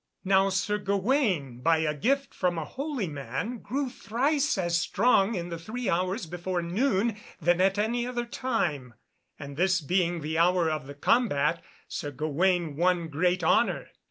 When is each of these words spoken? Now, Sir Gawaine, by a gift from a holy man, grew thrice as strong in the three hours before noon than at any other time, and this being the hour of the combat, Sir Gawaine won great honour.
Now, 0.25 0.49
Sir 0.49 0.79
Gawaine, 0.79 1.59
by 1.61 1.77
a 1.77 1.93
gift 1.93 2.33
from 2.33 2.57
a 2.57 2.65
holy 2.65 3.05
man, 3.07 3.59
grew 3.59 3.87
thrice 3.87 4.57
as 4.57 4.75
strong 4.75 5.35
in 5.35 5.49
the 5.49 5.59
three 5.59 5.89
hours 5.91 6.25
before 6.25 6.63
noon 6.63 7.17
than 7.39 7.61
at 7.61 7.77
any 7.77 8.07
other 8.07 8.25
time, 8.25 8.95
and 9.37 9.57
this 9.57 9.79
being 9.79 10.21
the 10.21 10.39
hour 10.39 10.71
of 10.71 10.87
the 10.87 10.95
combat, 10.95 11.61
Sir 11.87 12.09
Gawaine 12.09 12.75
won 12.75 13.09
great 13.09 13.43
honour. 13.43 13.89